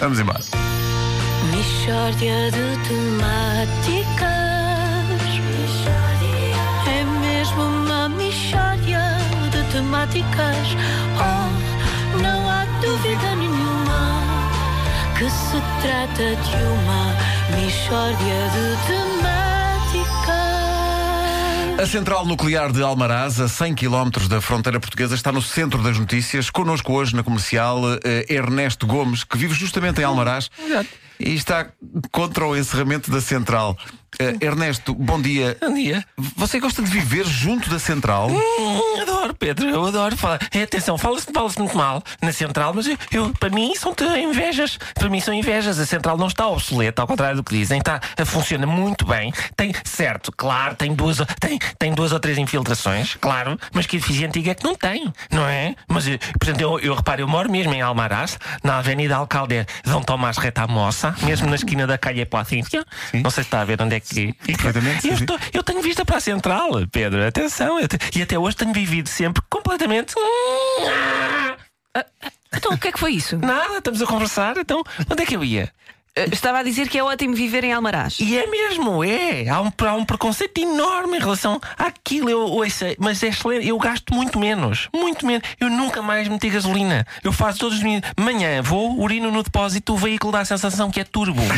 [0.00, 0.40] Vamos embora.
[1.50, 4.28] Mishória de temáticas.
[6.86, 9.02] É mesmo uma mishória
[9.50, 10.76] de temáticas.
[11.18, 14.22] Oh, não há dúvida nenhuma
[15.18, 17.14] que se trata de uma
[17.56, 19.37] mishória de temáticas.
[21.78, 25.96] A central nuclear de Almaraz, a 100 km da fronteira portuguesa, está no centro das
[25.96, 26.50] notícias.
[26.50, 30.50] Connosco hoje na comercial eh, Ernesto Gomes, que vive justamente em Almaraz
[31.20, 31.70] e está
[32.10, 33.78] contra o encerramento da central.
[34.18, 35.56] Eh, Ernesto, bom dia.
[35.60, 36.04] Bom dia.
[36.36, 38.28] Você gosta de viver junto da central?
[38.30, 40.40] Hum, adoro, Pedro, eu adoro falar.
[40.52, 44.78] É, atenção, fala-se fala muito mal na central, mas eu, eu- para mim são invejas.
[44.94, 45.78] Para mim são invejas.
[45.78, 47.78] A central não está obsoleta, ao contrário do que dizem.
[47.78, 49.32] Está, funciona muito bem.
[49.56, 54.26] Tem, certo, claro, tem duas, tem, tem duas ou três infiltrações, claro, mas que edifício
[54.26, 55.74] antigo é que não tem, não é?
[55.86, 60.00] Mas, eh, portanto, eu, eu reparo, eu moro mesmo em Almaraz, na Avenida Alcalde Dom
[60.02, 62.84] Tomás Retamossa, mesmo na esquina da Calle Placencia.
[63.12, 64.32] Não sei se está a ver onde é que.
[64.34, 67.26] Perfeitamente, sim, Eu estou- eu tenho vista para a central, Pedro.
[67.26, 67.78] Atenção.
[67.86, 70.14] te- E até hoje tenho vivido sempre completamente.
[72.54, 73.36] Então, o que é que foi isso?
[73.38, 74.56] Nada, estamos a conversar.
[74.56, 75.70] Então, onde é que eu ia?
[76.18, 78.16] Eh, Estava a dizer que é ótimo viver em Almaraz.
[78.20, 79.48] E é mesmo, é.
[79.48, 82.28] Há um, há um preconceito enorme em relação àquilo.
[82.30, 83.66] Eu, ouça, mas é excelente.
[83.68, 84.88] Eu gasto muito menos.
[84.94, 85.46] Muito menos.
[85.60, 87.06] Eu nunca mais meti gasolina.
[87.22, 88.02] Eu faço todos os dias.
[88.18, 91.42] Manhã vou, urino no depósito, o veículo dá a sensação que é turbo.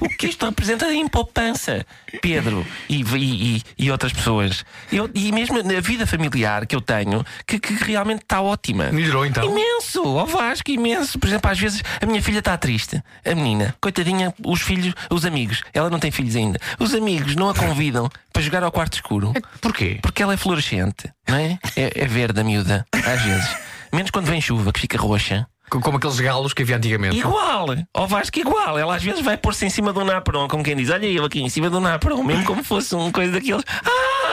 [0.00, 1.84] O que isto representa em poupança.
[2.20, 4.64] Pedro e, e, e- e outras pessoas.
[4.92, 8.90] Eu, e mesmo na vida familiar que eu tenho, que, que realmente está ótima.
[8.92, 9.44] Melhorou, então?
[9.44, 11.18] Imenso, ó Vasco, imenso.
[11.18, 13.02] Por exemplo, às vezes a minha filha está triste.
[13.24, 16.58] A menina, coitadinha, os filhos, os amigos, ela não tem filhos ainda.
[16.78, 19.32] Os amigos não a convidam para jogar ao quarto escuro.
[19.60, 19.98] Porquê?
[20.02, 21.58] Porque ela é fluorescente, não é?
[21.76, 23.56] É, é verde a miúda, às vezes.
[23.92, 25.46] Menos quando vem chuva, que fica roxa.
[25.70, 27.16] Co- Como aqueles galos que havia antigamente.
[27.18, 28.78] Igual, ó Vasco, igual.
[28.78, 31.40] Ela às vezes vai pôr-se em cima do Naperon, como quem diz: Olha eu aqui
[31.40, 33.64] em cima do Naperon, mesmo como fosse uma coisa daqueles.
[33.66, 34.23] Ah!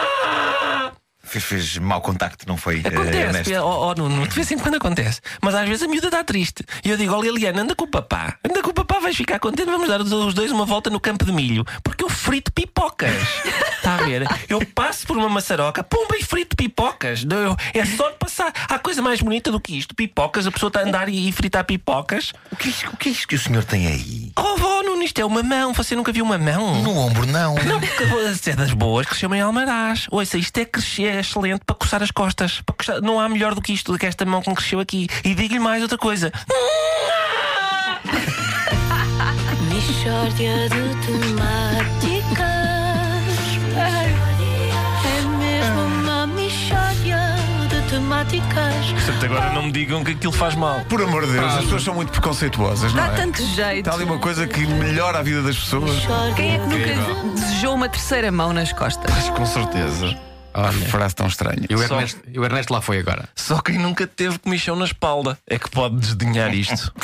[1.32, 2.82] Fez, fez mau contacto, não foi?
[2.84, 3.54] eh, Acontece, Ernesto?
[3.56, 5.22] ó ó, Nuno, de vez em quando acontece.
[5.42, 6.66] Mas às vezes a miúda está triste.
[6.84, 8.38] E eu digo, ó Liliana, anda com o papá.
[8.44, 9.68] Anda com o papá, vais ficar contente.
[9.72, 11.64] Vamos dar os- dois uma volta no campo de milho.
[11.84, 13.14] Porque eu frito pipocas.
[13.78, 14.28] Está a ver?
[14.50, 17.24] Eu passo por uma maçaroca, pumba e frito pipocas.
[17.24, 18.52] Eu- É só de passar.
[18.68, 19.96] Há coisa mais bonita do que isto.
[19.96, 22.34] Pipocas, a pessoa está a andar e, e fritar pipocas.
[22.52, 24.21] O, que é, o que é isto que o senhor tem aí?
[25.02, 25.74] Nuno, isto é uma mão.
[25.74, 26.82] Você nunca viu uma mão?
[26.84, 27.56] No ombro, não.
[27.56, 30.06] Não, porque é das boas que se chama em Almaraz.
[30.12, 32.62] Ouça, isto é, crescer, é excelente para coçar as costas.
[32.62, 34.80] Para coçar- Não há melhor do que isto, do que esta mão que me cresceu
[34.80, 35.08] aqui.
[35.24, 36.32] E digo-lhe mais outra coisa.
[39.70, 42.51] Mishória de temáticas.
[48.24, 48.92] De temáticas.
[49.06, 50.82] Portanto, agora não me digam que aquilo faz mal.
[50.90, 53.16] Por amor de Deus, as pessoas são muito preconceituosas, não Dá é?
[53.16, 53.80] tanto jeito.
[53.88, 55.92] Está ali uma coisa que melhora a vida das pessoas.
[56.36, 59.30] Quem é que nunca desejou uma terceira mão nas costas?
[59.30, 60.18] Com certeza.
[60.54, 61.66] Olha, frase tão estranha.
[61.70, 63.30] E o Só- Ernesto, e o Ernesto lá foi agora.
[63.36, 66.92] Só quem nunca teve comichão na espalda é que pode desdenhar isto.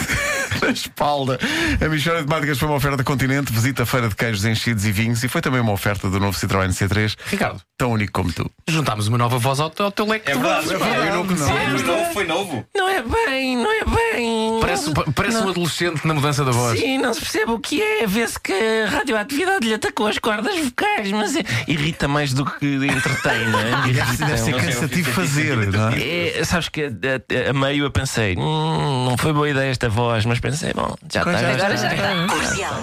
[0.67, 1.39] na espalda.
[1.83, 4.91] A Michória de Temáticas foi uma oferta Continente, visita a feira de queijos enchidos e
[4.91, 8.49] vinhos e foi também uma oferta do novo Citroën C3, Ricardo, tão único como tu.
[8.67, 10.31] juntámos uma nova voz ao, teu- ao teu leque.
[10.31, 10.71] de vozes.
[10.71, 10.79] eu
[11.15, 11.47] não conhecia.
[11.47, 12.65] Foi novo, foi novo.
[12.75, 14.59] Não é bem, não é bem.
[14.59, 16.79] Parece, parece um adolescente na mudança da voz.
[16.79, 18.05] Sim, não se percebe o que é.
[18.07, 22.65] Vê-se que a radioatividade lhe atacou as cordas vocais, mas é- irrita mais do que
[22.65, 23.87] entretém, não é?
[23.89, 24.07] Irrita.
[24.27, 26.37] Deve ser Não cansativo não fazer, não é?
[26.39, 29.87] É, sabes que a, a- a meio eu pensei, hum, não foi boa ideia esta
[29.87, 31.39] voz, mas pensei, bom, já está.
[31.39, 31.93] Agora já está.
[31.93, 32.27] está.
[32.33, 32.81] Comercial.